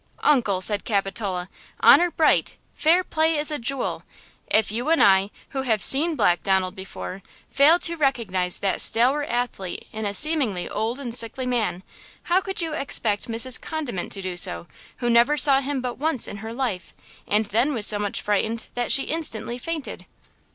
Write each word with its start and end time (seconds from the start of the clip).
"Uncle!" 0.23 0.61
said 0.61 0.83
Capitola," 0.83 1.47
'Honor 1.81 2.09
bright! 2.09 2.57
Fair 2.73 3.03
play 3.03 3.37
is 3.37 3.51
a 3.51 3.59
jewel!' 3.59 4.01
If 4.49 4.71
you 4.71 4.89
and 4.89 4.99
I, 5.03 5.29
who 5.49 5.61
have 5.61 5.83
seen 5.83 6.15
Black 6.15 6.41
Donald 6.41 6.75
before, 6.75 7.21
failed 7.51 7.83
to 7.83 7.95
recognize 7.95 8.57
that 8.61 8.81
stalwart 8.81 9.25
athlete 9.25 9.87
in 9.93 10.07
a 10.07 10.15
seemingly 10.15 10.67
old 10.67 10.99
and 10.99 11.13
sickly 11.13 11.45
man, 11.45 11.83
how 12.23 12.41
could 12.41 12.63
you 12.63 12.73
expect 12.73 13.27
Mrs. 13.27 13.61
Condiment 13.61 14.11
to 14.13 14.23
do 14.23 14.35
so, 14.37 14.65
who 14.97 15.07
never 15.07 15.37
saw 15.37 15.61
him 15.61 15.81
but 15.81 15.99
once 15.99 16.27
in 16.27 16.37
her 16.37 16.51
life, 16.51 16.95
and 17.27 17.45
then 17.45 17.71
was 17.75 17.85
so 17.85 17.99
much 17.99 18.23
frightened 18.23 18.69
that 18.73 18.91
she 18.91 19.03
instantly 19.03 19.59
fainted?" 19.59 20.07